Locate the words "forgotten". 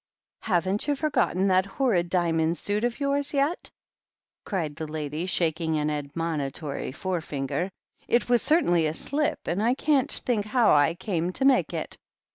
0.95-1.45